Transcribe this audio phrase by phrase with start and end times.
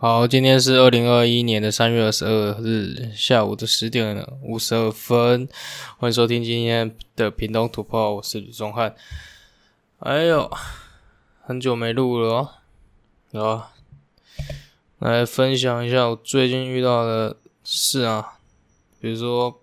[0.00, 5.48] 好，今天是二零二一年的三月二十二日下午的十点五十二分，
[5.96, 8.94] 欢迎收听今天的屏东突破，我是李宗汉。
[9.98, 10.48] 哎呦，
[11.42, 12.60] 很久没录了
[13.32, 13.72] 哦，啊，
[15.00, 18.34] 来分享一下我最近遇到的事啊，
[19.00, 19.60] 比如说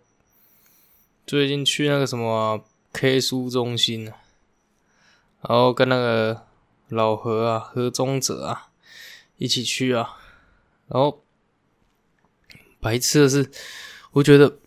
[1.26, 2.62] 最近去那个什么
[2.92, 6.46] K 书中心，然后跟那个
[6.90, 8.68] 老何啊、何宗哲啊
[9.38, 10.18] 一起去啊。
[10.88, 11.24] 然后，
[12.80, 13.50] 白痴的是，
[14.12, 14.60] 我觉得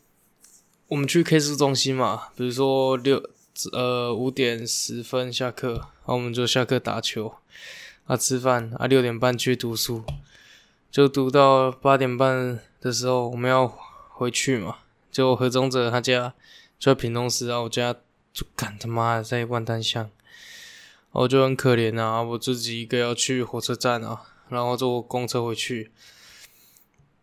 [0.89, 3.23] 我们去 K 四中心嘛，比如说六
[3.73, 7.35] 呃五点十分下课，然后我们就下课打球
[8.07, 10.03] 啊吃饭啊六点半去读书，
[10.91, 13.69] 就读到八点半的时候我们要
[14.09, 14.79] 回去嘛，
[15.13, 16.35] 就何宗哲他家
[16.81, 17.95] 就在屏东市啊，我家
[18.33, 20.11] 就赶他妈在万丹乡，
[21.13, 24.23] 我就很可怜啊，我自己一个要去火车站啊。
[24.51, 25.91] 然后坐公车回去，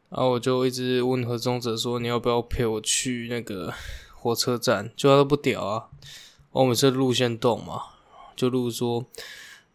[0.10, 3.74] 然后我就一直问何宗哲说：“你要不要陪我去那个
[4.14, 5.90] 火车站？”就他都不屌啊！
[6.52, 7.82] 我每次路线动嘛，
[8.36, 9.06] 就路说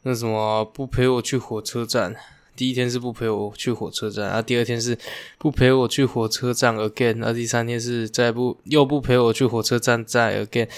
[0.03, 2.15] 那什么不陪我去火车站。
[2.57, 4.98] 第一天是不陪我去火车站，啊，第二天是
[5.39, 10.69] 不陪我去火车站 again，啊，第三天是再不又不陪我去火车站再 again，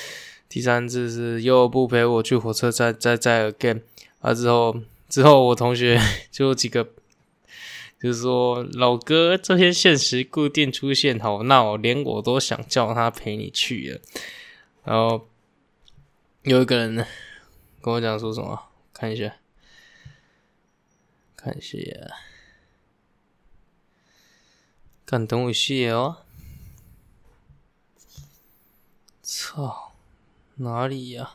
[0.49, 3.83] 第三次是又不陪我去火车站再再 again，
[4.21, 4.77] 啊之后。
[5.13, 6.01] 之后，我同学
[6.33, 6.89] 就有几个，
[8.01, 14.01] 就是说老哥，这些现实固定出现好闹，连我都想叫他陪你去了。
[14.85, 15.29] 然后
[16.45, 17.07] 有一个人
[17.83, 19.37] 跟我讲说什么，看一下，
[21.37, 21.77] 看一下，
[25.05, 26.25] 看等我一下哦。
[29.21, 29.93] 操，
[30.55, 31.35] 哪里呀？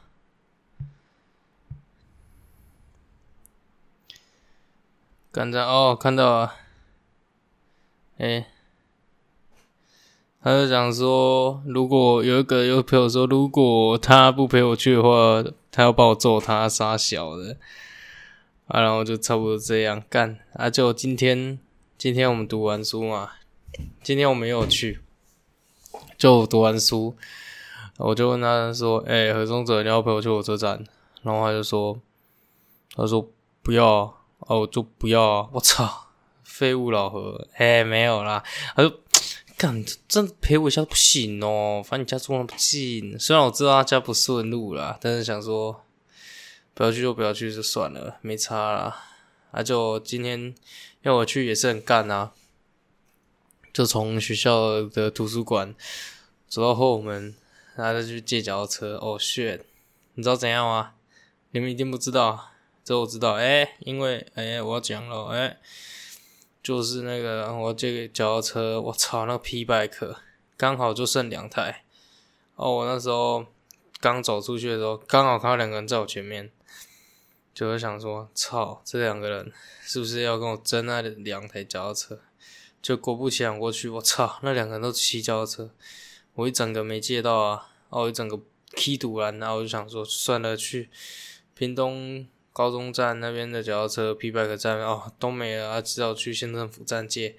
[5.37, 6.55] 刚才哦，看到啊，
[8.17, 8.47] 哎，
[10.41, 17.55] 他就讲说，如果有一个有朋友说，如果他不陪我去的话，他要把我揍他杀小的，
[18.65, 20.71] 啊，然后就差不多这样干啊。
[20.71, 21.59] 就今天，
[21.99, 23.33] 今天我们读完书嘛，
[24.01, 25.01] 今天我没有去，
[26.17, 27.15] 就读完书，
[27.97, 30.83] 我就问他说，哎，何宗哲，你要陪我去火车站？
[31.21, 31.99] 然后他就说，
[32.95, 33.29] 他说
[33.61, 34.17] 不要。
[34.39, 35.49] 哦，就不要啊！
[35.53, 36.09] 我操，
[36.43, 37.47] 废物老何！
[37.55, 38.43] 哎，没有啦，
[38.75, 38.99] 他就
[39.57, 41.81] 干，真陪我一下不行哦。
[41.83, 45.83] 反正你家住那么近，虽然我知道他家不顺路啦，但是想说
[46.73, 49.03] 不要去就不要去就算了，没差啦。
[49.51, 50.53] 啊，就今天
[51.01, 52.31] 要我去也是很干啊，
[53.73, 55.73] 就从学校的图书馆
[56.47, 57.35] 走到后门，
[57.75, 58.97] 然后再去借脚踏车。
[58.97, 59.61] 哦，shit！
[60.13, 60.93] 你知道怎样吗？
[61.51, 62.51] 你们一定不知道。
[62.87, 65.57] 这我知道，哎，因为哎，我要讲了，哎，
[66.63, 70.15] 就是那个我借个脚踏车，我操，那个 P bike
[70.55, 71.83] 刚好就剩两台，
[72.55, 73.45] 哦，我那时候
[73.99, 76.49] 刚走出去的时候，刚好看到两个人在我前面，
[77.53, 82.21] 就会想说，操，这两个人是不是要跟我争那两台脚踏车？
[82.81, 85.71] 就果不其然过去，我操，那两个人都骑脚踏车，
[86.35, 88.39] 我一整个没借到啊，哦，一整个
[88.77, 90.89] K 堵了，然后我就想说，算了，去
[91.53, 92.25] 屏东。
[92.57, 97.35] 高中站那边的脚踏车，P bike 站哦都没了，啊，只好去县政府站借，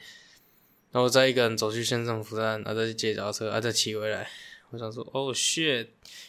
[0.93, 4.31] 然后再一个人走去县政府站，啊再去借脚踏车，啊再骑回来。
[4.71, 5.89] 我想说，哦 shit，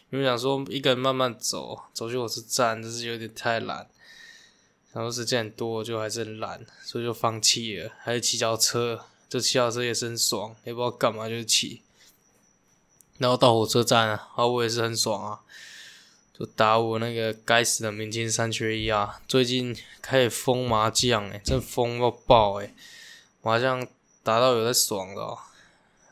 [0.09, 3.87] 因为想说一个人慢慢走，走去火车站，就是有点太懒。
[4.91, 7.91] 然后时间很多，就还是很懒，所以就放弃了。
[7.99, 11.83] 还是骑脚车，这骑脚车也是很爽，也不知道干嘛就是骑。
[13.19, 15.41] 然后到火车站啊，啊我也是很爽啊。
[16.39, 19.19] 就打我那个该死的明星三缺一啊！
[19.27, 22.73] 最近开始疯麻将诶，真疯到爆诶，
[23.41, 23.85] 麻将
[24.23, 25.37] 打到有在爽的，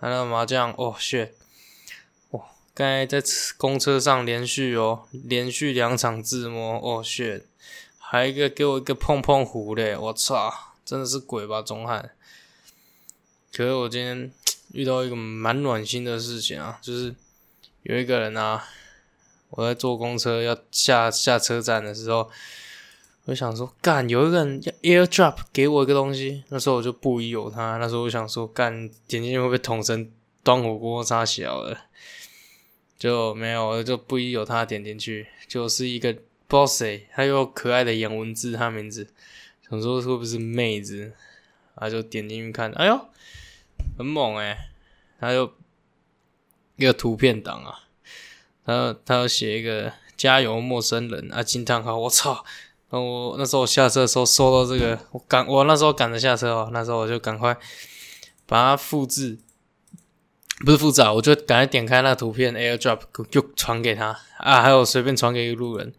[0.02, 1.30] 那个麻将哦，shit，
[2.32, 2.42] 哇！
[2.74, 3.24] 刚才在
[3.56, 7.44] 公车上连续哦，连续两场自摸哦，shit，
[7.98, 12.12] 还一个给我一个碰碰胡嘞，我操，真的是鬼吧，钟汉！
[13.54, 14.30] 可是我今天
[14.74, 17.16] 遇到一个蛮暖心的事情啊，就是
[17.84, 18.68] 有一个人啊。
[19.50, 22.30] 我在坐公车要下下车站的时候，
[23.26, 24.72] 我想说干，有一个人要
[25.06, 27.78] AirDrop 给我一个东西，那时候我就不疑有他。
[27.78, 30.12] 那时候我想说干，点进去会被捅成
[30.44, 31.78] 端火锅炸小了，
[32.98, 39.08] 就没有，就不疑有他点进去，就是一个不知道谁，他有可爱的颜文字，他名字
[39.70, 41.14] 想说会不会是妹子，
[41.76, 43.10] 啊就点进去看，哎呦，
[43.98, 44.70] 很猛哎，
[45.20, 45.54] 他就
[46.76, 47.87] 一个图片档啊。
[48.68, 51.98] 他他要写一个加油陌生人啊惊叹号！
[51.98, 52.44] 我操，
[52.90, 57.58] 然后我那时候我下车的时候收到这个，我赶我那时候赶着下车哦，那时候我就赶快
[58.46, 59.38] 把它复制，
[60.66, 63.00] 不是复制啊，我就赶快点开那个图片 AirDrop
[63.31, 65.94] 就传给他啊，还有随便传给一个路人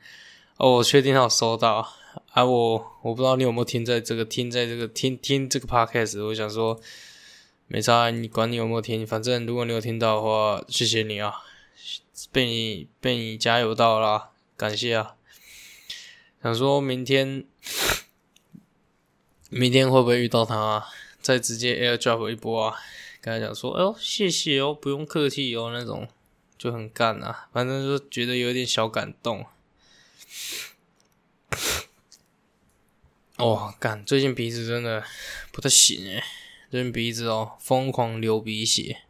[0.59, 1.88] 哦，我确定他有收到
[2.32, 6.79] 啊，我我不知道你有没有听在这个听在这个听听这个 Podcast，我想说
[7.67, 11.32] 没差，你管你有没有听，反正如果你有听到的话，谢谢你啊，
[12.32, 15.17] 被你被你加油到啦，感谢啊。
[16.43, 17.44] 想说明天，
[19.50, 20.56] 明天会不会遇到他？
[20.56, 20.87] 啊
[21.20, 22.76] 再直接 AirDrop 一波啊！
[23.20, 26.09] 跟他讲说：“哎呦，谢谢哦，不用客气哦。”那种
[26.56, 29.44] 就很干啊，反正就觉得有点小感动。
[33.37, 34.03] 哦，干！
[34.06, 35.05] 最近鼻子真的
[35.53, 36.25] 不太行诶，
[36.71, 39.03] 最近鼻子哦，疯狂流鼻血，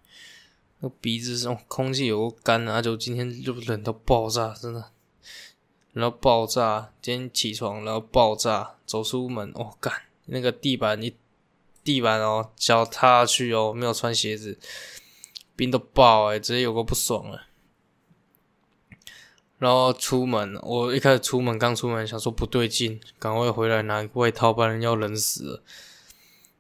[0.81, 4.91] 那鼻子上空气有干啊，就今天就冷到爆炸，真的。
[5.93, 9.93] 然后爆炸，今天起床然后爆炸，走出门哦，干
[10.27, 11.17] 那个地板一
[11.83, 14.59] 地板哦，脚踏去哦，没有穿鞋子，
[15.57, 17.47] 冰都爆哎，直接有个不爽了。
[19.59, 25.63] 然后出门，我一开始出门刚出门想说不对劲，赶快回来拿外套，不然要冷死了。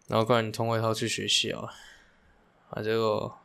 [0.09, 1.71] 然后赶紧穿外套去学校，
[2.71, 3.39] 啊结果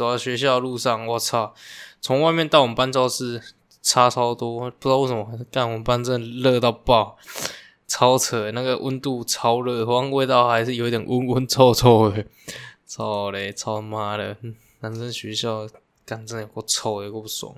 [0.00, 1.54] 走到学校的路上，我操，
[2.00, 3.42] 从外面到我们班教室。
[3.82, 7.16] 差超多，不知道为什么，干我们班真的热到爆，
[7.86, 12.26] 超扯，那个温度超热，好像味道还是有点温温臭臭的，
[12.84, 14.36] 操嘞，操妈的，
[14.80, 15.66] 男生学校
[16.04, 17.56] 干真的够臭的，够不爽，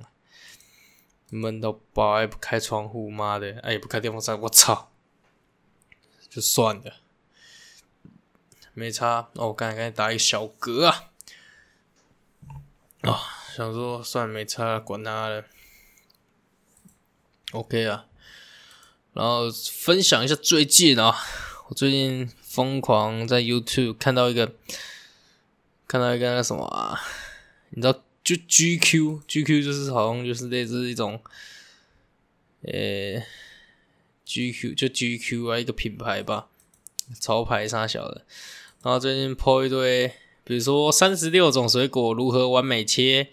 [1.31, 4.93] 闷到爆，也不开窗户，妈的，哎也不开电风扇，我操，
[6.31, 6.95] 就算了，
[8.75, 11.11] 没差，哦，我刚才刚才打一小嗝啊，
[13.02, 13.20] 啊，
[13.56, 15.44] 想说算，没差，管他了。
[17.50, 18.06] OK 啊，
[19.12, 21.14] 然后分享一下最近啊，
[21.69, 24.54] 我最近疯狂在 YouTube 看到一个，
[25.88, 26.99] 看到一个那什么啊，
[27.70, 31.20] 你知道就 GQ，GQ 就是好像就是类似一种，
[32.62, 33.20] 呃
[34.25, 36.49] ，GQ 就 GQ 啊一个品牌吧，
[37.20, 38.25] 潮牌啥小的，
[38.82, 40.14] 然后最近 po 一堆，
[40.44, 43.29] 比如说三十六种水果如何完美切，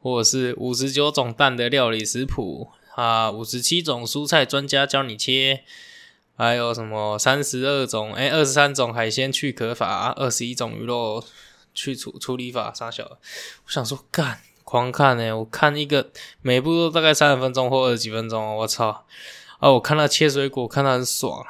[0.00, 2.68] 或者是五十九种蛋的料理食谱。
[2.94, 5.62] 啊，五十七种蔬菜专家教你切，
[6.36, 8.12] 还有什么三十二种？
[8.12, 11.22] 哎，二十三种海鲜去壳法，二十一种鱼肉
[11.72, 13.04] 去处处理法，啥小？
[13.04, 15.38] 我想说，干，狂看呢！
[15.38, 16.10] 我看一个，
[16.42, 19.06] 每部都大概三十分钟或二十几分钟，我操！
[19.60, 21.46] 啊，我看到切水果，看到很爽，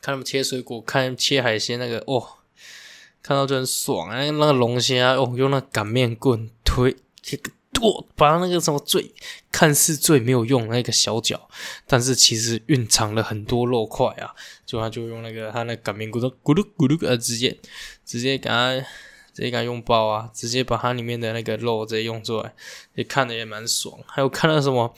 [0.00, 2.37] 看他们切水果，看切海鲜那个，哦，
[3.22, 4.08] 看到就很爽。
[4.10, 7.50] 那个那个龙虾，哦，用那擀面棍推这个。
[7.80, 9.14] 我把那个什么最
[9.52, 11.48] 看似最没有用那个小脚，
[11.86, 14.34] 但是其实蕴藏了很多肉块啊！
[14.66, 17.56] 就他就用那个他那擀面棍咕噜咕噜呃，直接
[18.04, 18.74] 直接给他
[19.32, 20.28] 直接给他用爆啊！
[20.34, 22.52] 直接把它里面的那个肉直接用出来，
[22.96, 23.96] 也看的也蛮爽。
[24.08, 24.92] 还有看到什么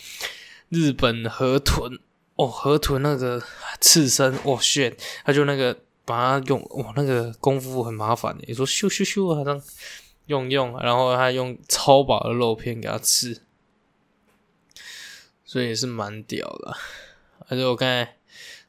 [0.70, 1.98] 日本河豚
[2.36, 3.42] 哦，河豚那个
[3.78, 4.96] 刺身哦炫，
[5.26, 5.76] 他就那个
[6.10, 9.62] 把它用哇，那个功夫很麻烦的，你说咻咻咻好像。
[10.26, 13.42] 用用，然后他用超薄的肉片给他吃，
[15.44, 16.76] 所以也是蛮屌的。
[17.48, 18.14] 而且我刚才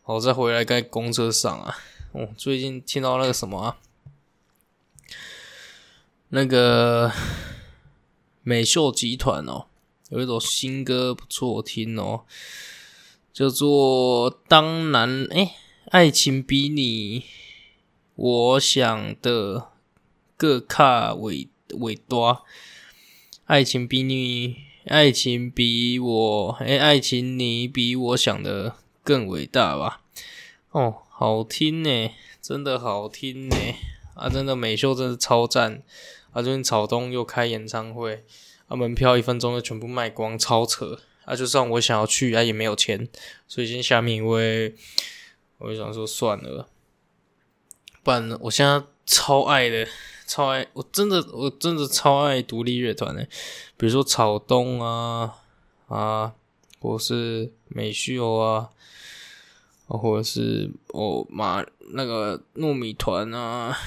[0.05, 1.77] 我再回来在公车上啊，
[2.13, 3.77] 哦，最近听到那个什么啊，
[6.29, 7.11] 那个
[8.41, 9.67] 美秀集团哦，
[10.09, 12.21] 有一首新歌不错听哦，
[13.31, 15.55] 叫做《当男》哎，
[15.91, 17.25] 爱情比你
[18.15, 19.71] 我想的
[20.37, 21.49] 更卡伟。
[21.73, 22.43] 伟大，
[23.45, 24.55] 爱情比你，
[24.85, 30.01] 爱情比我，哎，爱情你比我想的更伟大吧？
[30.71, 33.55] 哦，好听呢，真的好听呢，
[34.15, 35.83] 啊，真的美秀真是超赞，
[36.31, 38.23] 啊，最近草东又开演唱会，
[38.67, 43.09] 啊，门票一分钟就全部卖光，超扯，啊，就算我想要去，啊，也没有钱，
[43.47, 44.75] 所以先下面一位，
[45.61, 46.67] 我就想说算了，
[48.03, 49.87] 不然我现在超爱的。
[50.27, 53.21] 超爱，我真的，我真的超爱独立乐团的，
[53.75, 55.35] 比如说草东啊
[55.89, 56.33] 啊，
[56.79, 58.69] 或是美秀啊，
[59.87, 63.77] 或者是哦马那个糯米团啊，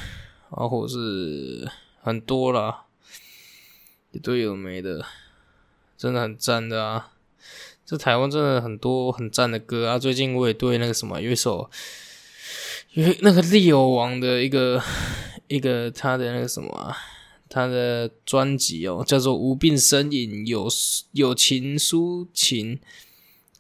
[0.50, 1.66] 啊，或者是
[2.02, 2.84] 很多啦，
[4.12, 5.02] 一堆有没的，
[5.96, 7.12] 真的很赞的啊！
[7.86, 9.98] 这台湾真的很多很赞的歌啊！
[9.98, 11.70] 最近我也对那个什么有一首，
[12.92, 14.82] 因为那个利友王的一个。
[15.46, 16.96] 一个他的那个什么，
[17.50, 20.66] 他的专辑哦，叫做《无病呻吟》，有
[21.12, 22.80] 有情抒情，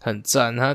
[0.00, 0.56] 很赞。
[0.56, 0.74] 他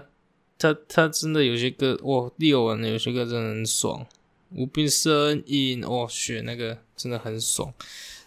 [0.59, 4.05] 他他真的有些歌，哇，六文的有些歌真的很爽，
[4.51, 7.73] 无病呻吟，哇，选那个真的很爽，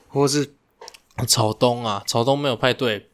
[0.09, 0.53] 或是
[1.29, 3.07] 草东啊，草东没有派对。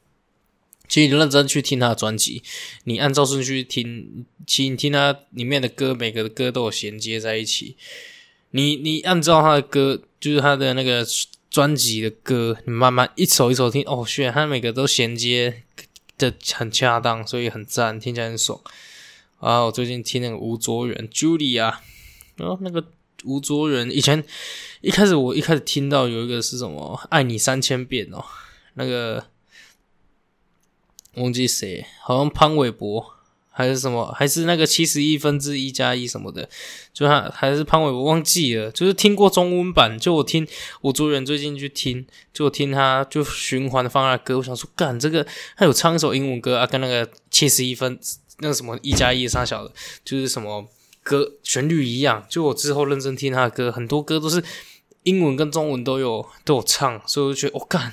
[0.89, 2.43] 其实你认真去听他的专辑，
[2.85, 7.77] 你按照顺序听，其实你听他里面的歌，每个歌都有衔接在一起。
[8.53, 11.07] 你你按照他的歌，就是他的那个
[11.51, 15.63] 专辑的歌，你慢慢一首一首听，哦，虽然他每个都衔接
[16.17, 18.59] 的很恰当，所以很赞，听起来很爽。
[19.37, 21.75] 啊，我最近听那个吴卓源，Julia，
[22.37, 22.83] 然后那个
[23.25, 24.25] 吴卓源以前
[24.81, 28.25] 一开始我一开始听到有一个是什么，爱你三千遍哦，
[28.75, 29.27] 那个。
[31.21, 33.15] 忘记谁，好像潘玮柏
[33.51, 36.49] 还是什么，还是那个七十一分之一加一什么的，
[36.93, 40.47] 就他还是潘玮柏忘记了，就是听过中文版，就我听
[40.83, 47.99] 吴卓源最近去听，就听他就循环的放他的歌，我想说，干这个他有唱一首英文歌啊，跟那个七十一分
[48.39, 49.73] 那个什么一加一上小的，
[50.05, 50.65] 就是什么
[51.03, 54.41] 歌旋律一样，就我之后认真听他的歌，很多歌都是
[55.03, 57.93] 英文跟中文都有都有唱，所以我就觉得我干，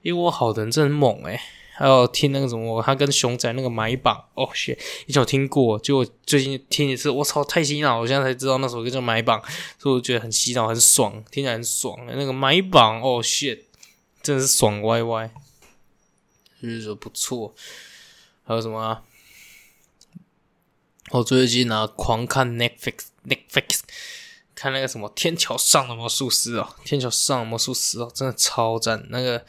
[0.00, 1.38] 因为我好的人真猛诶。
[1.76, 4.78] 还有听那个什么，他跟熊仔那个买榜哦，谢，
[5.08, 7.98] 以前有听过，就最近听一次，我操，太洗脑！
[7.98, 9.42] 我现在才知道那首歌叫买榜，
[9.76, 11.98] 所以我觉得很洗脑，很爽，听起来很爽。
[12.06, 13.62] 那个买榜哦，shit，
[14.22, 15.28] 真的是爽歪歪，
[16.62, 17.52] 就是不错。
[18.44, 19.02] 还有什么？
[21.10, 23.80] 我最近呢狂看 Netflix，Netflix
[24.54, 29.44] 看那个什么《天桥上的魔术师》哦，《天桥上的魔术师》哦，真的超赞，那个。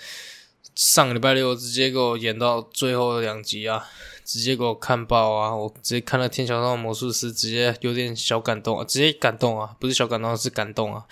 [0.75, 3.87] 上个礼拜六直接给我演到最后两集啊，
[4.25, 5.55] 直接给我看爆啊！
[5.55, 11.05] 我直接看了《天桥上的魔术师》，直接有点小感动啊，直接感动啊，不是小感动，是感动啊，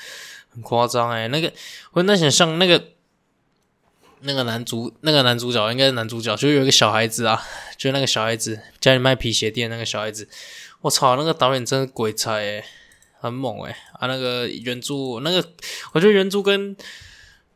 [0.53, 1.29] 很夸张哎！
[1.29, 1.50] 那个
[1.93, 2.89] 我在想象那个
[4.20, 7.41] 那个男主那个男主角应该是男主角，就有一个小孩子啊，
[7.77, 10.27] 就那个小孩子家里卖皮鞋店那个小孩子，
[10.82, 12.65] 我操，那个导演真是鬼才诶，
[13.22, 13.74] 很猛诶。
[13.93, 14.08] 啊！
[14.08, 15.48] 那个原著那个，
[15.93, 16.75] 我觉得原著跟。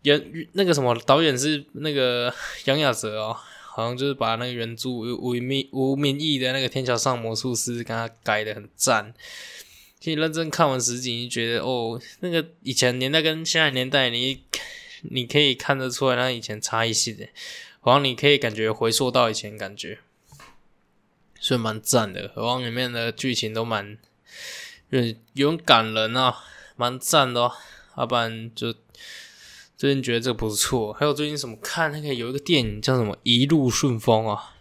[0.08, 2.34] 原那个什么导演是那个
[2.66, 3.38] 杨雅哲哦，
[3.76, 9.14] 好像就是把那个原著吴明吴明义的那个《天桥上魔术师》给他改的很赞。
[10.04, 14.42] 可以认真看完十集，你觉得哦，那个以前年代跟现在年代，你
[15.02, 17.28] 你可以看得出来那以前差异性的，
[17.82, 20.00] 好像你可以感觉回溯到以前感觉，
[21.40, 22.32] 所以蛮赞的。
[22.34, 23.98] 何况里面的剧情都蛮
[24.92, 25.02] 有
[25.34, 26.38] 有感人啊，
[26.78, 27.52] 蛮赞的哦。
[27.98, 28.74] 要不然就。
[29.78, 34.56] 最近觉得这个不错，还有最近什么看那个有一个电影叫什么《一路顺风》啊，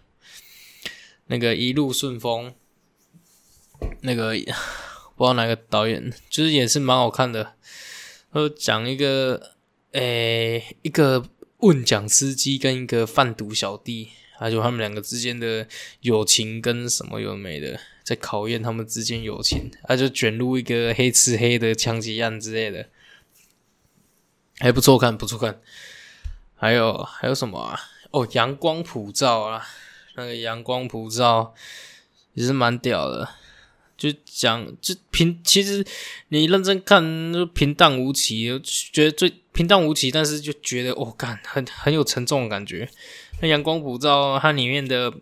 [1.28, 2.52] 那个《一路顺风》，
[4.02, 4.32] 那个
[5.16, 7.54] 不知道哪个导演，就是也是蛮好看的。
[8.32, 9.52] 呃，讲一个
[9.92, 11.24] 诶，一个
[11.60, 15.66] 问讲司机跟一个贩毒小弟，还有他们两个之间的
[16.02, 22.90] 友情跟什么有没的，在考验他们之间友情，他就卷入一个黑吃黑的枪击案之类的。
[24.58, 25.60] 还不错看，不错看。
[26.54, 27.78] 还有还有什么啊？
[28.10, 29.62] 哦，阳光普照啊，
[30.14, 31.54] 那个阳光普照
[32.32, 33.28] 也是蛮屌的。
[33.98, 35.84] 就讲就平，其实
[36.28, 38.46] 你认真看就平淡无奇，
[38.92, 42.88] 觉得最平淡无奇，但是就觉得哦，感很很有沉重的感觉。
[43.42, 45.12] 那阳光普照它里面的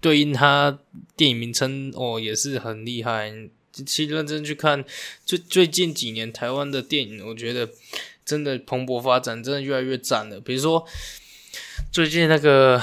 [0.00, 0.76] 对应它
[1.16, 3.32] 电影名称哦，也是很厉害。
[3.72, 4.84] 其实认真去看，
[5.24, 7.68] 最最近几年台湾的电影，我觉得。
[8.24, 10.40] 真的蓬勃发展，真的越来越赞了。
[10.40, 10.86] 比如说
[11.90, 12.80] 最近那个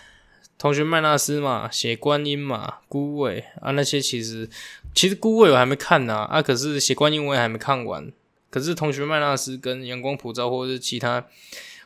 [0.58, 4.48] 同学麦纳斯嘛，写观音嘛，孤味啊那些，其实
[4.94, 8.10] 其实孤味我还没看呢啊，可是写观音我也还没看完。
[8.48, 11.26] 可是同学麦纳斯跟阳光普照或者是其他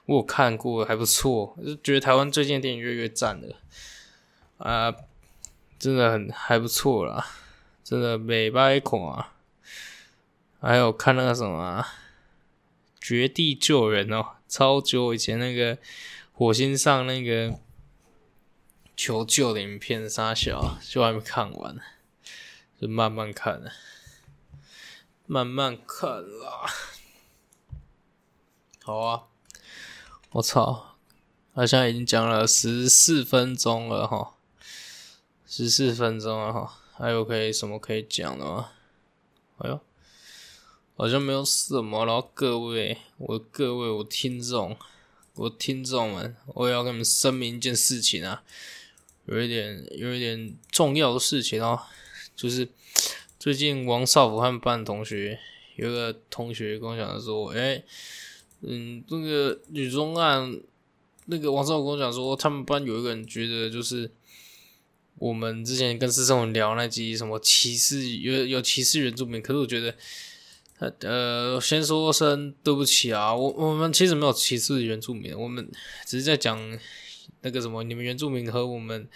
[0.07, 1.57] 我有看过，还不错。
[1.65, 3.57] 就觉得台湾最近的电影越来越赞了
[4.59, 4.95] 啊，
[5.79, 7.27] 真的很还不错啦，
[7.83, 9.33] 真的美白孔啊，
[10.61, 11.85] 还有看那个什么。
[13.11, 15.79] 绝地救人哦，超久以前那个
[16.33, 17.59] 火星上那个
[18.97, 21.77] 求救的影片，傻小就还没看完，
[22.81, 23.65] 就慢慢看，
[25.27, 26.71] 慢慢看啦。
[28.85, 29.25] 好啊，
[30.31, 30.95] 我操，
[31.53, 34.37] 好像已经讲了十四分钟了哈，
[35.45, 38.71] 十四分钟了哈，还有可以什么可以讲的吗？
[39.59, 39.81] 哎呦。
[41.01, 44.77] 好像没有什么然后，各位，我各位，我听众，
[45.33, 48.43] 我听众们，我也要跟你们声明一件事情啊，
[49.25, 51.81] 有一点，有一点重要的事情哦，
[52.37, 52.69] 就是
[53.41, 55.39] 最近王少福他们班同学
[55.77, 57.83] 有一个同学跟我讲说，哎，
[58.61, 60.61] 嗯，那个女中案，
[61.25, 64.11] 那个王少福跟我讲说，他们班有一个人觉得就是
[65.15, 69.97] 我们之前跟师生们聊那集什么歧视有有歧视原住民，可是我觉得，
[71.03, 75.71] 呃，先说声对不起啊，我我们其实没有歧视原住民，我们
[76.07, 76.59] 只是在讲
[77.43, 79.07] 那个什么，你们原住民和我们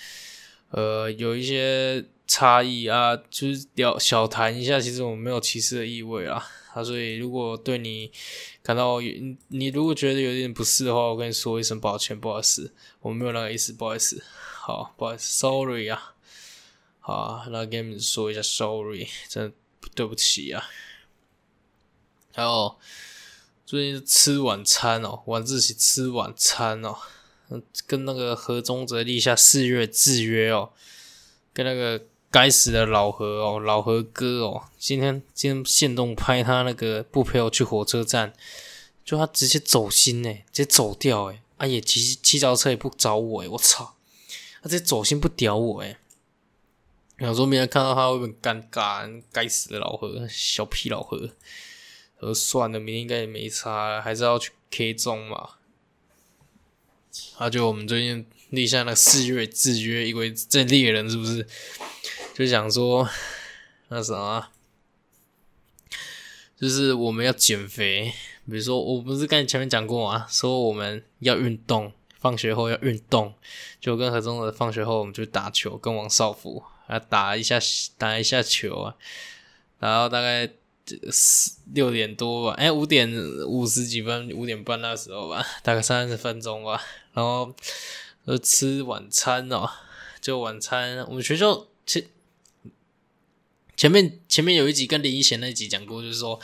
[0.71, 8.13] 呃有一些差异啊，就是聊小谈一下，其实我们没有歧视的意味啊，啊，所以如果对你
[8.63, 9.01] 感到
[9.49, 14.23] 你如果觉得有点不适的话，我跟你说一声抱歉，不好意思，我们没有那个意思，不好意思。
[14.61, 16.15] 好，不好意思，sorry 啊，
[17.01, 19.55] 好，那跟你们说一下，sorry，真的
[19.95, 20.63] 对不起啊。
[22.37, 22.75] 还有
[23.65, 26.97] 最近吃晚餐哦，晚自习吃晚餐哦，
[27.87, 30.71] 跟那个何宗泽立下四月制约哦，
[31.53, 38.33] 跟那个该死的老何哦，老何哥哦，今天今天现动拍他那个不陪我去火车站，
[39.05, 43.95] 就他直接走心呢，直接走掉诶，啊也骑骑着车也不找我诶，我操！
[44.61, 45.99] 他这走心不屌我诶。
[47.21, 51.31] 想说明天看到他会很尴尬，该死的老何，小屁老何。
[52.25, 55.51] 呃，算了，明天应该也没差，还是要去 K 中嘛。
[57.37, 61.47] 啊，就我们最近立下那四月制约，因为这猎人是不是？
[62.35, 63.09] 就想说
[63.89, 64.49] 那什么，
[66.57, 68.13] 就是我们要减肥。
[68.47, 70.27] 比如说，我不是跟你前面讲过吗？
[70.29, 71.93] 说我们要运动。
[72.21, 73.35] 放学后要运动，
[73.79, 77.59] 就跟何中的放学后我们就打球，跟王少福啊打一下
[77.99, 78.97] 打一下球啊，
[79.79, 80.49] 然后大概
[81.11, 83.11] 四六点多吧，哎五点
[83.47, 86.81] 五十几分五点半那时候吧，大概三十分钟吧，
[87.13, 87.55] 然后
[88.25, 89.69] 呃吃晚餐哦，
[90.21, 92.05] 就晚餐我们学校前
[93.77, 96.41] 前面前面有一集跟林一贤那一集讲过，就是说。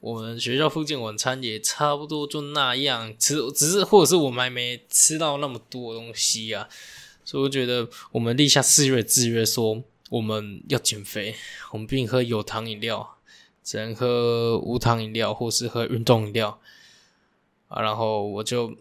[0.00, 6.66] 我们学校附近晚餐也差不多就那样，吃只是或者是我们还没吃到那么多东西啊，
[7.22, 11.34] 所以我觉得我们立下四月制约，说我们要减肥，
[11.72, 13.18] 我们不能喝有糖饮料，
[13.70, 16.58] 只能喝无糖饮料或是喝运动饮料
[17.68, 17.80] 啊。
[17.80, 18.74] 然后我就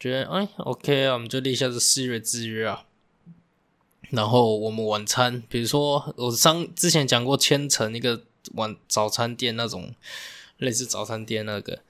[0.00, 2.86] 觉得哎，OK 啊，我们就立下这四月制约啊。
[4.08, 8.22] 然后我们晚餐，比如说我上之前讲过千层一个
[8.54, 9.94] 晚早餐店那种。
[10.58, 11.80] 类似早餐店那个，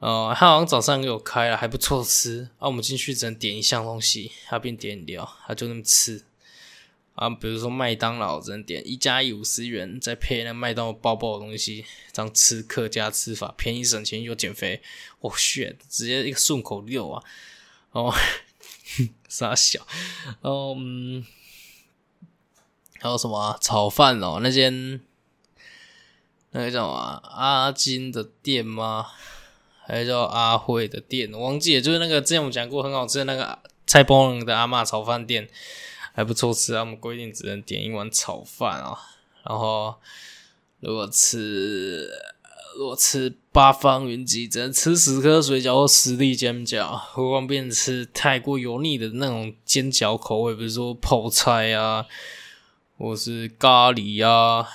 [0.00, 2.50] 呃，他好像早上给我开了，还不错吃。
[2.58, 6.24] 啊，我们进去只能点一项东西，他并点饮料，他就那么吃。
[7.14, 14.82] 啊，比如说麦当劳只能点一加一五十元，再配那麦当劳包包的东西，这样吃客家吃法，便宜省钱又减肥。
[15.20, 17.22] 我血直接一个顺口溜啊！
[17.92, 18.14] 哦，
[19.28, 19.86] 傻小，
[20.42, 21.24] 嗯，
[23.00, 24.40] 还有什么炒饭哦？
[24.42, 25.00] 那间。
[26.56, 26.94] 那个叫什么
[27.34, 29.08] 阿金的店吗？
[29.84, 31.32] 还是叫阿慧的店？
[31.32, 35.48] 我忘记了，就是那个之前我们讲过很好吃的那个菜包人的阿妈炒饭店，
[36.14, 36.80] 还不错吃啊。
[36.80, 38.96] 我们规定只能点一碗炒饭啊。
[39.46, 39.94] 然后
[40.80, 42.08] 如果吃
[42.78, 52.06] 如果吃八方云集，只能吃十颗水饺或十粒煎饺，不方便吃太过油腻的那种煎饺口味，比如说泡菜啊，
[52.98, 54.66] 或是咖喱啊。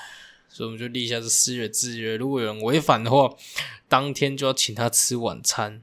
[0.47, 3.33] 所以我们就立下这四月制约，如果有人违反的话，
[3.87, 5.81] 当天就要请他吃晚餐。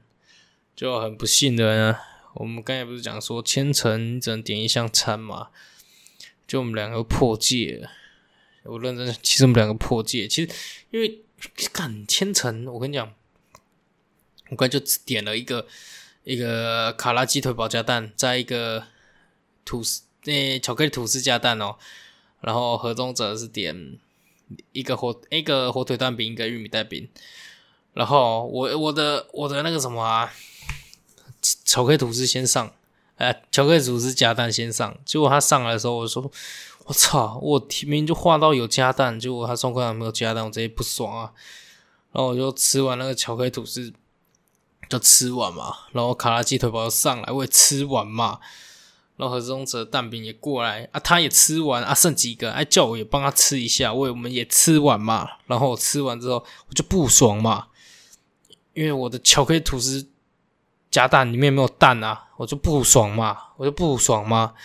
[0.75, 1.97] 就很不幸的呢，
[2.39, 5.49] 我们刚才不是讲说千层只能点一项餐嘛？
[6.47, 7.89] 就我们两个破戒。
[8.63, 10.51] 我认真，其实我们两个破戒，其实
[10.91, 11.21] 因为
[11.71, 13.13] 干千层，我跟你讲，
[14.49, 15.67] 我刚就只点了一个
[16.23, 18.87] 一个卡拉鸡腿堡加蛋，再一个
[19.63, 21.77] 吐司那巧克力吐司加蛋哦，
[22.41, 23.99] 然后何中者是点。
[24.71, 27.09] 一个火一个火腿蛋饼，一个玉米蛋饼，
[27.93, 30.33] 然后我我的我的那个什么啊，
[31.67, 32.71] 巧克力吐司先上，
[33.17, 34.97] 哎，巧克力吐司加蛋先上。
[35.03, 36.31] 结果他上来的时候，我说
[36.85, 41.33] 我操，我明明就画到有加蛋，结果他送过来没有加蛋，我直接不爽啊。
[42.13, 43.93] 然后我就吃完那个巧克力吐司，
[44.87, 45.75] 就吃完嘛。
[45.91, 48.39] 然后卡拉鸡腿堡又上来，我也吃完嘛。
[49.17, 55.27] 然后何宗哲蛋饼也过来啊，他也吃完啊，剩几个，哎，叫我也帮他吃一下，我我们也吃完嘛。
[55.47, 56.35] 然后我吃完之后，
[56.69, 57.67] 我就不爽嘛，
[58.73, 60.07] 因为我的巧克力吐司
[60.97, 64.55] 加蛋里面没有蛋啊，我就不爽嘛，我就不爽嘛。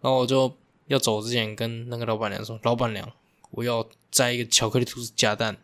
[0.00, 3.04] 然后我就要走之前跟那个老板娘说，老板娘，
[3.50, 5.56] 我要摘一个巧克力吐司加蛋。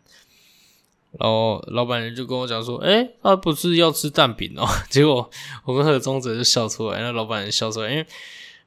[1.17, 4.67] 然后老板娘就跟我讲说：“哎，他不是要吃蛋饼哦。
[4.91, 5.31] ”结果
[5.63, 8.05] 我跟何宗哲就笑出来，那老板娘笑出来，因为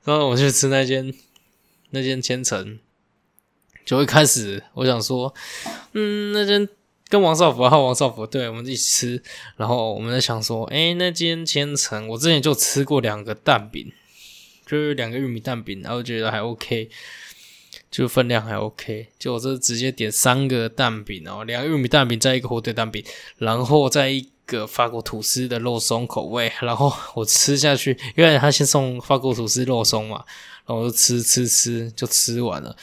[0.04, 1.12] 然后我去吃那间
[1.90, 2.78] 那间千层，
[3.84, 5.34] 就一开始我想说，
[5.92, 6.66] 嗯，那间
[7.12, 9.22] 跟王少福还有王少福对，我们一起吃。
[9.58, 13.92] 然后我们在想说，哎，那间千层我之前就吃过两个蛋饼，
[14.64, 16.88] 就是两个玉米蛋饼，然后觉得还 OK，
[17.90, 23.04] 就分量还 OK，就我这直接点三个蛋饼哦，两个玉米蛋饼再一个火腿蛋饼，
[23.36, 30.24] 然后再一个法国吐司的肉松口味，然后我吃下去，因为他先送法国吐司肉松嘛，
[30.64, 32.74] 然后我就吃吃吃就吃完了。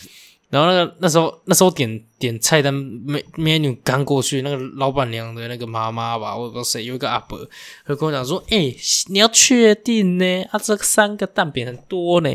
[0.50, 7.40] 然后那个那时候那时候点点菜单 menu 刚过去，那个老板娘的那个妈妈吧，我不知道谁，有一个阿伯，
[7.86, 8.76] 他跟我讲说：“哎，
[9.10, 10.44] 你要确定呢？
[10.52, 12.30] 啊，这三个蛋饼很多呢。”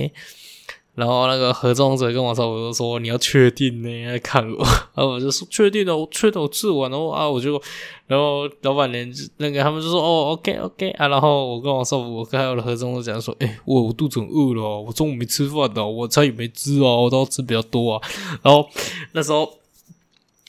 [0.95, 4.65] 然后那个合作者跟我说：“我就说你要确定呢，看我。
[4.95, 7.61] ”然后我就说：“确定的，我确定我吃完了啊，我就。”
[8.07, 9.05] 然后老板娘
[9.39, 18.09] 那个他们就说：“哦，OK OK 啊。”然后我跟我说：“我跟还有合作者讲说：‘哎，我我肚子饿了，我中午没吃饭的，我菜也没吃哦，我都吃比较多啊。’
[18.43, 18.69] 然后
[19.15, 19.53] 那时候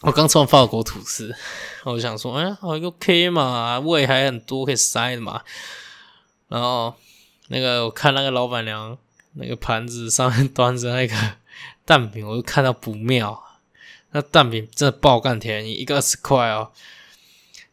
[0.03, 1.33] 我刚吃完法国吐司，
[1.85, 5.41] 我就想说：‘哎，好 OK 嘛，胃还很多可以塞的嘛。’
[6.49, 6.93] 然后
[7.47, 8.95] 那个我看那个老板娘。”
[9.35, 11.15] 那个盘子上面 端着那个
[11.85, 13.41] 蛋饼，我就看到不妙。
[14.11, 16.71] 那蛋饼真的爆干便宜，一个二十块哦。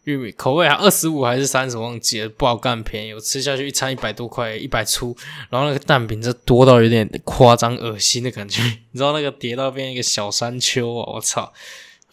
[0.05, 3.15] 玉米口味啊二十五还是三十，忘记了，爆干便宜。
[3.15, 5.17] 我吃下去一餐一百多块，一百出。
[5.49, 8.61] 然后那个蛋饼这多到有点夸张、恶心的感觉。
[8.91, 11.53] 你知道那个叠到变一个小山丘哦，我操！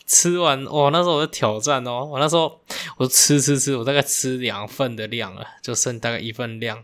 [0.05, 2.61] 吃完哇，那时候我在挑战哦，我那时候
[2.97, 6.83] 我吃吃吃，我大概吃两份的量了，就剩大概一份量。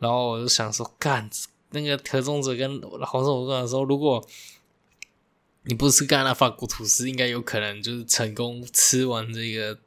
[0.00, 1.30] 然后我就想说，干。
[1.72, 4.24] 那个特中者跟黄总我跟他说，如果
[5.64, 9.78] 你不是干那法国吐司，应该有可能就是成功吃完这个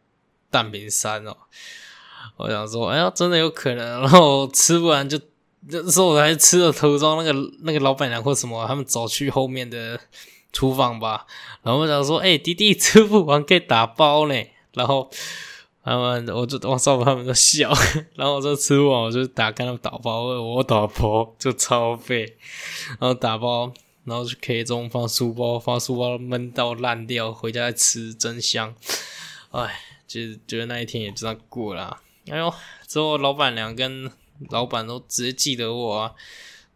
[0.49, 1.35] 蛋饼山哦。
[2.37, 4.01] 我想说，哎呀，真的有可能。
[4.01, 5.19] 然后吃不完就
[5.67, 9.99] 那时候我还吃了头装那个那个老板娘或什么，他们走去后面的
[10.51, 11.25] 厨房吧。
[11.63, 14.35] 然后我想说，哎，弟弟吃不完可以打包呢。
[14.73, 15.09] 然后。
[15.85, 17.71] 他们，我就我少他们都笑，
[18.15, 22.35] 然后我就吃完，我就打开他们打包，我打包就超费，
[22.99, 23.71] 然后打包，
[24.03, 28.73] 然后去 K 中放书包，放书包闷到烂掉，回家吃真香。
[29.51, 31.99] 哎，就觉得那一天也这样过了。
[32.31, 32.51] 哎呦，
[32.87, 34.11] 之后老板娘跟
[34.49, 36.11] 老板都直接记得我啊，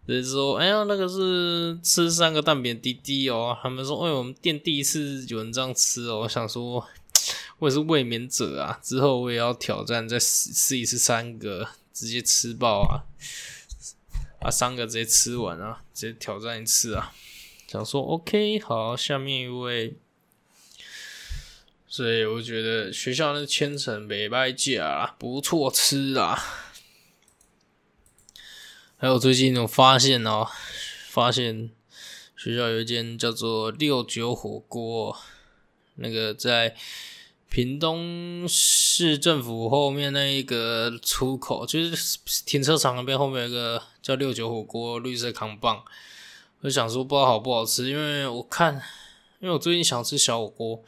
[0.06, 3.58] 直接说，哎呀，那个是吃三个蛋饼滴滴哦。
[3.60, 6.19] 他们说，哎，我们店第一次有人这样吃哦。
[6.19, 6.86] 我想说。
[7.60, 8.80] 我也是卫冕者啊！
[8.82, 13.04] 之后我也要挑战，再试试一次三个，直接吃爆啊！
[14.39, 17.13] 啊，三个直接吃完啊，直接挑战一次啊！
[17.67, 19.98] 想说 OK，好，下面一位，
[21.86, 26.41] 所以我觉得学校那千层北拜甲不错吃啊。
[28.95, 30.48] 还有最近有发现哦，
[31.10, 31.69] 发现
[32.38, 35.17] 学校有一间叫做六九火锅，
[35.95, 36.78] 那个在。
[37.50, 45.84] 屏东市政府后面那一个出口，就是停车场那边后面有个叫六九火锅，绿色扛棒。
[46.62, 48.76] 我想说不知道好不好吃，因为我看，
[49.40, 50.84] 因为我最近想吃小火锅，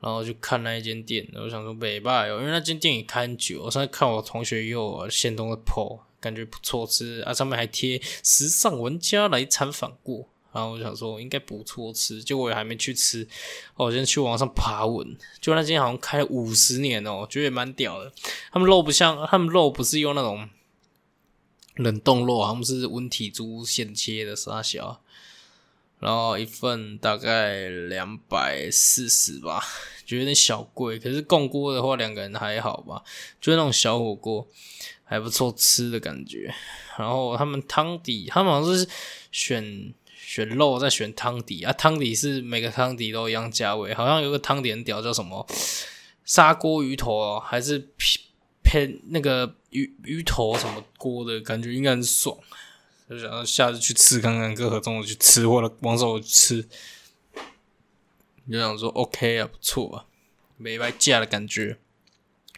[0.00, 10.28] 然后就看那一间店，我想说北拜哦，因为那间店也开很久，我上次看我同学有现东的 PO，感觉不错吃啊，上面还贴时尚玩家来参访过。
[10.52, 13.24] 然后我想说应该不错吃，结果我还没去吃。
[13.76, 18.12] 我先去网上爬文，就那间好像开了五十年哦，觉得也蛮屌的。
[18.50, 20.50] 他们肉不像，他们肉不是用那种
[21.76, 25.00] 冷冻肉，他们是温体猪现切的，沙小。
[26.00, 29.62] 然后一份大概两百四十吧，
[30.04, 30.98] 觉得有点小贵。
[30.98, 33.04] 可是共锅的话，两个人还好吧，
[33.40, 34.48] 就是那种小火锅
[35.04, 36.52] 还不错吃的感觉。
[36.98, 38.88] 然后他们汤底，他们好像是
[39.30, 39.94] 选。
[40.30, 41.64] 选肉再选汤底。
[41.64, 45.44] 啊，汤底是每个汤底都一样价位，好像有个汤底很屌，叫什么？
[46.24, 47.88] 砂锅鱼头哦，还是
[48.62, 52.38] 偏那个鱼鱼头什么锅的感觉，应该很爽，
[53.08, 56.64] 就想要下次去吃看看，各和中午去吃或者往手吃，
[58.48, 60.06] 就想说 OK 啊，不错啊，
[60.56, 61.76] 没白价的感觉，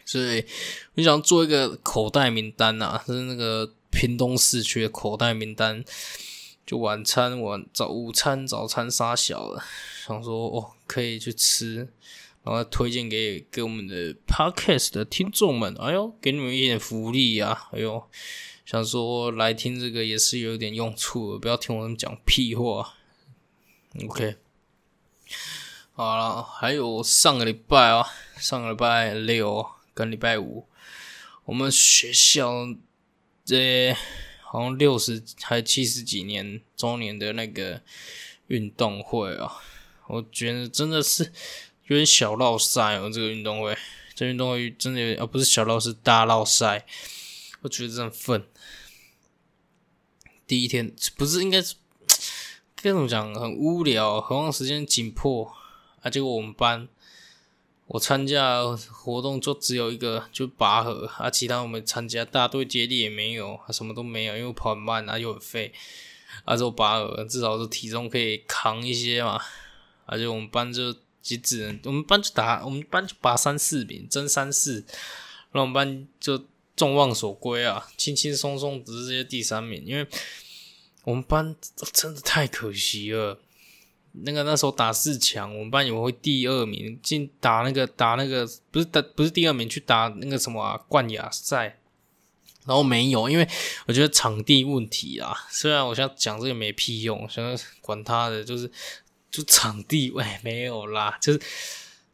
[0.05, 0.45] 所以
[0.93, 5.83] 我想做一个口袋名单啊，是那个屏东市区的口袋名单。
[6.65, 9.63] 就晚餐、晚早午餐、早餐杀小了，
[10.05, 11.89] 想说哦可以去吃，
[12.43, 17.69] 然后推荐给给我们的 podcast 的听众们，哎呦，给你们一点福利啊！
[17.73, 18.01] 哎呦，
[18.65, 22.93] 想说来听这个也是有点用处，不要听我们讲屁话。
[24.07, 24.37] OK，
[25.93, 30.65] 好了，还有上个礼拜啊，上个礼拜六跟礼拜五，
[31.43, 32.67] 我们学校
[33.43, 33.95] 这。
[34.53, 37.81] 好像六十还七十几年周年的那个
[38.49, 39.51] 运动会啊，
[40.05, 41.33] 我觉得真的是
[41.87, 43.09] 有点小闹赛哦。
[43.11, 43.75] 这个运动会，
[44.13, 46.85] 这运动会真的有点啊，不是小闹，是大闹赛。
[47.61, 48.45] 我觉得真的愤。
[50.45, 51.73] 第一天不是应该是
[52.75, 53.33] 该怎么讲？
[53.33, 55.51] 很无聊，何况时间紧迫
[56.03, 56.11] 啊！
[56.11, 56.87] 结果我们班
[57.93, 65.71] 我参加活动就只有一个，就拔河啊，其他我们参加大队接力也没有，啊什么都没有，因为跑很慢啊，又很废。
[66.43, 69.39] 啊，就拔河至少是体重可以扛一些嘛。
[70.07, 74.83] 而且我们班就只只能我们班就打我们班就拔三四名，争三四，
[75.51, 76.43] 那我们班就
[76.75, 79.83] 众望所归啊，轻轻松松直接第三名。
[79.85, 80.07] 因为
[81.03, 81.55] 我们班
[81.91, 83.37] 真的太可惜了，
[84.13, 91.79] 那个那时候打四强，我们班以为会第二名进打那个打那个不是打不是第二名去打那个什么冠亚赛。
[92.65, 93.45] 然后没有，因为
[93.87, 95.35] 我觉得场地问题啊。
[95.49, 98.71] 虽然我现在讲这个没屁用，现在管他的，就是
[99.29, 101.41] 就场地，喂，没有啦，就是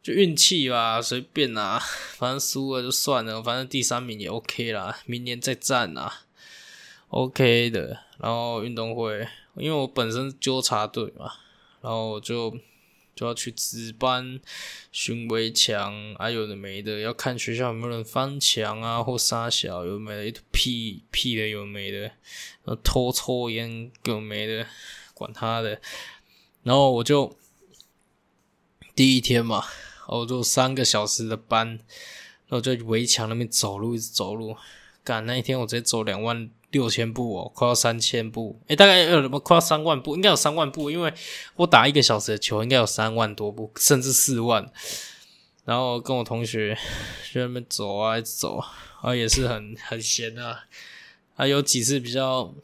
[0.02, 1.80] 就运气吧，随便啦，
[2.16, 6.22] 反正输了就算了，反正第三名也 OK 啦，明年再战啊
[7.10, 8.00] ，OK 的。
[8.18, 11.30] 然后运动会，因为我本身纠察队嘛，
[11.80, 12.56] 然后就。
[13.12, 14.40] 就要去值班、
[14.92, 22.14] 巡围墙，啊，有的没的，要看学校有没有人翻墙啊，或杀小，有没的，一屁屁的，有没的，然
[22.64, 24.66] 后偷抽烟，有没的，
[25.12, 25.78] 管他的。
[26.62, 27.36] 然后我就
[28.94, 29.66] 第一天嘛，
[30.06, 31.68] 我就三个小时的班，
[32.46, 34.56] 然后就围墙那边走路，一直走路。
[35.04, 36.48] 赶那一天，我直接走两万。
[36.70, 41.12] 六千步哦，快要三千步，诶，大概有什么快要三万步，应该有三万步，因为
[41.56, 44.70] 我打一个小时的球，应该有三万多步，甚至四万。
[45.64, 46.74] 然后跟我同学
[47.34, 48.60] 在那边走啊，走
[49.02, 50.64] 啊，也是很很闲啊。
[51.34, 52.54] 还有几次比较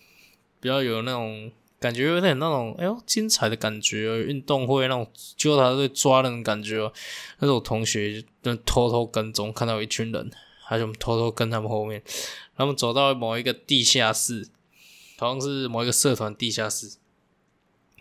[0.61, 6.91] 比较有那种感觉，有点那种哎呦精彩的感觉，运动会那种揪他队抓那种感觉。
[7.39, 10.31] 那是我同学就偷偷跟踪，看到一群人。
[10.69, 12.03] 他就偷偷跟他们后面，
[12.57, 14.49] 他们走到某一个地下室，
[15.19, 16.97] 好像是某一个社团地下室，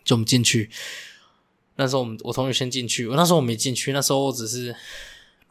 [0.03, 0.69] 就我们进去。
[1.75, 4.75] 那时候我们我同学先进去，那时候我没进去，那时候我只是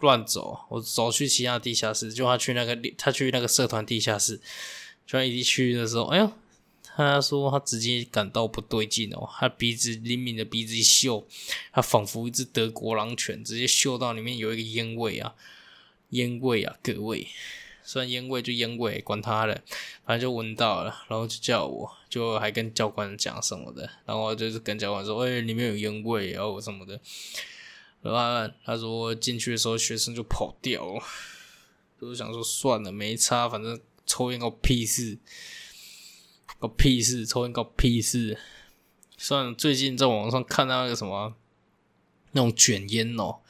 [0.01, 4.41] 乱走，我走去其他地下室，就他去那个他去那个社团地下室，
[5.07, 6.33] 就一去的时候，哎呦，
[6.97, 11.27] 他说他直接感到不对劲哦，他鼻子灵敏的鼻子一嗅，
[11.73, 15.35] 他仿佛一只德国狼犬，直接嗅到里面有一个烟味啊。
[16.15, 17.29] 烟味啊，各位，
[17.83, 19.63] 虽然烟味就烟味，管他的，
[20.05, 27.01] 反正就闻到了，然后就叫我，就还跟教官讲什么的，然后就是跟教官说，哎，里面有烟味，然后什么的，
[28.01, 30.95] 然后他说进去的时候学生就跑掉。
[30.95, 31.03] 了，
[32.01, 35.19] 就是想说算了，没差，反正抽烟搞屁事，
[36.59, 38.39] 搞屁事，抽烟搞屁事，
[39.17, 41.35] 算了，最近在网上看到那个什么，
[42.33, 43.41] 那种卷烟哦。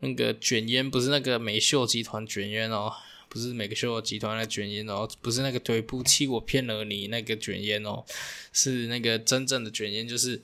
[0.00, 2.92] 那个卷烟不是那个美秀集团卷烟哦，
[3.28, 8.04] 不是美秀集团的卷烟哦，不是那个腿部气我骗了你那个卷烟哦，
[8.52, 10.40] 是那个真正的卷烟，就是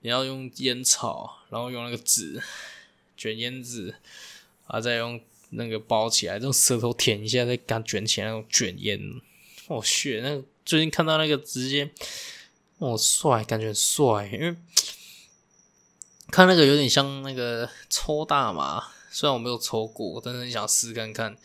[0.00, 2.42] 你要用烟草，然后用那个纸
[3.16, 3.94] 卷烟纸
[4.66, 8.98] 啊，再用那个包起来，用舌头舔一下再敢卷起来那种卷烟。
[9.68, 10.20] 哦，血！
[10.22, 11.90] 那最近看到那个直接，
[12.78, 14.56] 哦帅，感觉很帅，因为。
[16.30, 18.82] 看那个有点像那个抽大麻，
[19.14, 21.36] 虽然我没有抽过，但是很想试看看。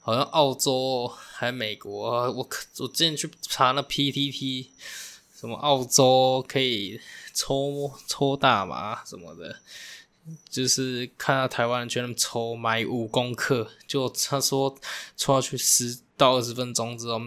[0.00, 4.68] 好像澳洲还美国，我我之前去查那 PTT，
[5.34, 6.98] 什么澳洲可以
[7.34, 9.60] 抽抽大麻什么的，
[10.48, 14.74] 就是看到台湾人去那抽买五公克，就他说
[15.14, 17.20] 抽下去十到二十分钟之后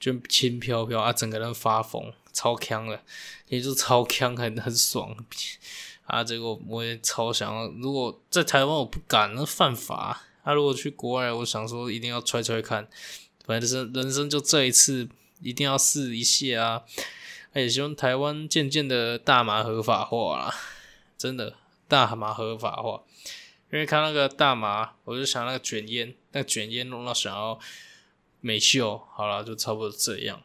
[0.00, 3.00] 就轻飘飘啊，整个人发疯，超强的，
[3.46, 5.16] 也就超强，很很爽。
[6.04, 7.66] 啊，这个我也超想。
[7.80, 10.22] 如果在台湾，我不敢，那犯法。
[10.44, 12.86] 他如果去国外，我想说一定要揣揣看。
[13.46, 15.08] 反正是人生就这一次，
[15.40, 16.82] 一定要试一下啊！
[17.54, 20.54] 也希望台湾渐渐的大麻合法化啦，
[21.16, 21.56] 真的
[21.88, 23.02] 大麻合法化。
[23.72, 27.58] 因为看那个大麻，我就想那个卷烟，那卷烟弄到想要
[28.40, 29.02] 美秀。
[29.14, 30.42] 好了，就差不多这样。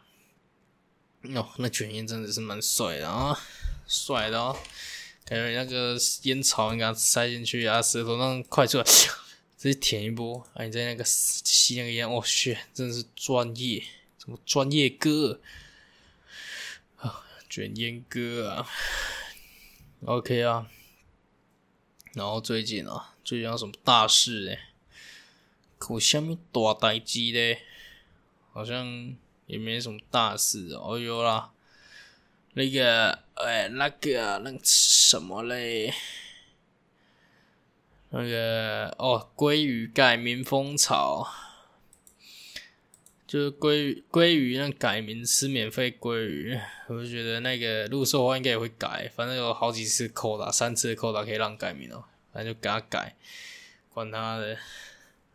[1.36, 3.39] 哦，那卷烟真的是蛮帅的啊，
[3.88, 4.58] 帅的哦。
[5.30, 8.84] 感觉那个烟草，你给它塞进去啊，舌头上快出来，
[9.56, 10.39] 直接舔一波。
[10.56, 13.84] 啊，你在那个吸那个烟，我去，真的是专业，
[14.18, 15.39] 什么专业哥
[16.98, 18.68] 啊，卷烟哥啊
[20.06, 20.68] ，OK 啊。
[22.13, 24.58] 然后最近啊，最近有什么大事呢？
[25.89, 27.62] 有什么大代志嘞？
[28.52, 29.15] 好像
[29.46, 31.52] 也没什么大事哦，有啦。
[32.60, 35.93] 那个，哎，那个，那什么嘞？
[38.10, 41.26] 那个，哦，鲑鱼改名风潮，
[43.26, 53.15] 就是鲑鱼鲑鱼那改名吃免费鲑鱼，我就觉得那个陆寿花应该也会改，反正有好几次扣打，三次扣打可以让改名哦，反正就给他改，
[53.93, 54.58] 管他的，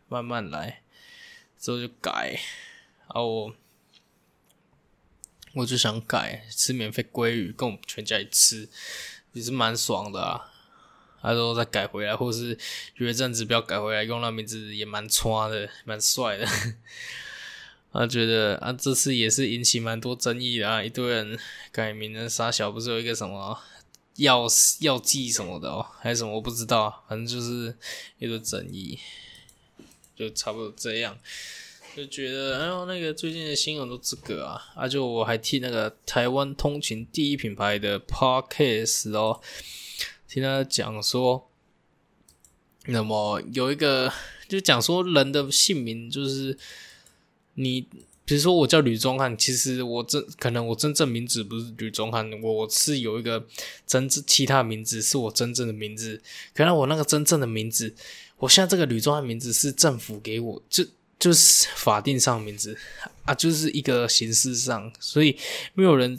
[0.07, 0.83] 慢慢来，
[1.57, 2.39] 之后就改，
[3.07, 3.55] 啊我
[5.55, 8.67] 我就想改吃免费鲑鱼，跟我们全家一吃，
[9.33, 10.51] 也是蛮爽的啊。
[11.21, 12.55] 他说再改回来，或是
[12.97, 16.45] 有一阵子不要改回来，用那名字也蛮穿的，蛮帅的。
[17.91, 21.39] 他觉得啊，这次也是引起蛮多争议的啊，一堆人
[21.71, 23.57] 改名的傻小，不是有一个什么
[24.17, 24.45] 药
[24.81, 27.75] 药剂什么的哦，还是什么我不知道，反正就是
[28.19, 28.99] 一堆争议，
[30.15, 31.17] 就差不多这样。
[31.95, 39.39] 就觉得哎呦，那个最近的新闻都这个啊，啊就我还替那个台湾通勤第一品牌的 Parkes 哦。
[40.27, 41.49] 听他讲说，
[42.87, 44.11] 那么有一个
[44.49, 46.57] 就讲说人的姓名就是
[47.53, 47.87] 你，
[48.25, 53.47] 比如说我叫吕宗汉，其实我真可能我真正名字不是吕宗汉，我是有一个
[53.87, 56.21] 真正其他名字是我真正的名字，
[56.53, 57.95] 可能我那个真正的名字，
[58.39, 60.85] 我现在这个吕宗汉名字是政府给我就。
[61.25, 62.77] 就是法定上名字
[63.23, 65.35] 啊，就是一个形式上，所以
[65.73, 66.15] 没有人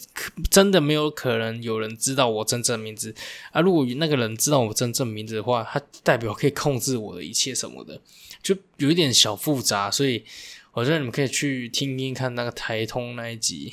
[0.50, 3.14] 真的没有可能有人知道我真正名字
[3.52, 3.60] 啊。
[3.60, 8.00] 如果那个人知道我真正名字的话，他代表可以控制我的一切什么的，
[8.42, 9.88] 就有一点小复杂。
[9.88, 10.24] 所以
[10.72, 13.72] 我觉得你们可以去听听看那个台通那一集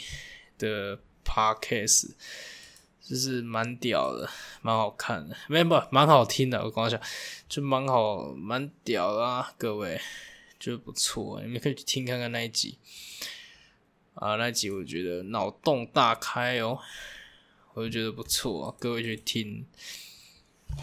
[0.59, 2.11] 的 podcast，
[3.01, 4.29] 就是蛮屌的，
[4.61, 6.63] 蛮好看的，没不蛮好听的。
[6.63, 7.01] 我刚刚讲
[7.49, 9.99] 就蛮好，蛮屌啊，各位。
[10.63, 12.77] 觉得不错，你们可以去听看看那一集
[14.13, 16.79] 啊，那一集我觉得脑洞大开哦，
[17.73, 19.65] 我就觉得不错啊，各位去听，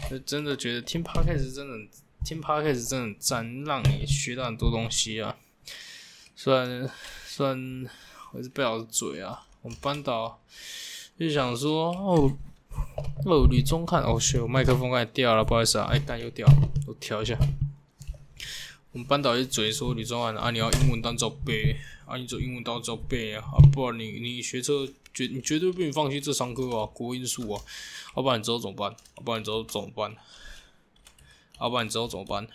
[0.07, 1.89] 就真的觉得听 podcast 真的
[2.23, 5.35] 听 podcast 真的很赞，让你学到很多东西啊。
[6.35, 6.87] 虽然
[7.25, 7.89] 虽然
[8.33, 10.39] 我是不好嘴啊，我们班导
[11.17, 12.31] 就想说哦
[13.25, 17.35] 哦，吕中看哦，学我麦克风快掉了，不好意思啊，哎，干又掉了，我调一下。
[18.91, 27.63] 我们班导一嘴说：“李宗翰啊，你要英文当照背啊，你走英文当照背啊，不然你你学车绝你绝对不能放弃这堂课啊，国音数啊，
[28.17, 28.93] 要不然你之后怎么办？
[29.15, 30.17] 要不然你之后怎么办？
[31.57, 32.45] 要不然你之后怎么办？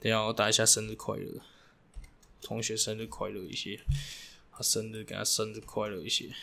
[0.00, 1.40] 等下我打一下生日快乐，
[2.42, 3.80] 同学生日快乐一些，
[4.50, 6.34] 他生日给他生日快乐一些，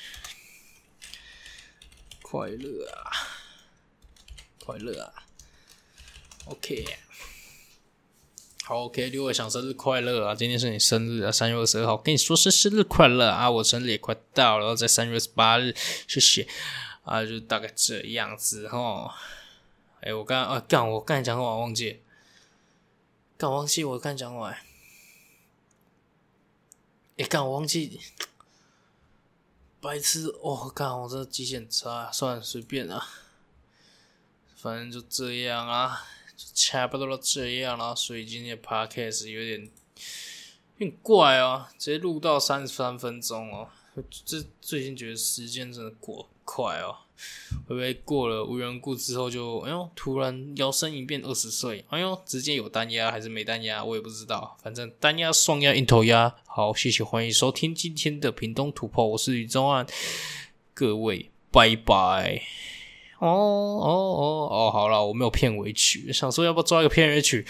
[2.21, 3.11] 快乐啊，
[4.59, 5.27] 快乐啊
[6.45, 6.85] ，OK。”
[8.63, 10.35] 好，OK，六位想生日快乐啊！
[10.35, 13.49] 今天是你生日啊，三月二十二号，跟你说声生日快乐啊！
[13.49, 15.75] 我生日也快到了，在三月二十八日，
[16.07, 16.47] 谢谢
[17.03, 19.15] 啊，就大概这样子哈。
[20.01, 22.01] 哎，我刚啊，干，我刚才讲话忘记，
[23.35, 24.55] 干忘记我刚才讲话，
[27.17, 27.99] 哎，干忘记，
[29.81, 33.07] 白痴哦，干我这极限差，算了，随便啊，
[34.55, 36.05] 反正就这样啊。
[36.53, 39.61] 差不多都这样了，所以今天的 podcast 有点
[40.77, 43.69] 有点怪哦，直接录到三十三分钟哦。
[44.25, 46.95] 这最近觉得时间真的过快哦，
[47.67, 51.83] 会不会过了无缘故之后就哎呦突然摇身一变二十岁？
[51.89, 53.83] 哎呦，直接有单压还是没单压？
[53.83, 56.33] 我也不知道，反正单压、双压、硬头压。
[56.45, 59.85] 好，谢谢，欢迎收听今天的屏东突破，我是李宗安，
[60.73, 62.41] 各位拜拜。
[63.21, 67.45] 哦哦哦哦，好了，我没有片尾曲，想说要不要抓一个片尾曲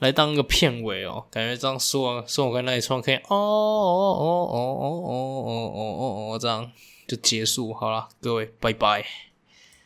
[0.00, 1.24] 来当个片尾哦？
[1.30, 6.70] 感觉这样说完说我跟那一串可以哦哦哦哦哦哦哦哦哦这样
[7.06, 9.29] 就结束好了，各位拜拜。